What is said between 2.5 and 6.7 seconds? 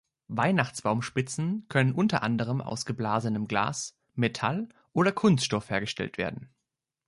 aus geblasenem Glas, Metall oder Kunststoff hergestellt werden.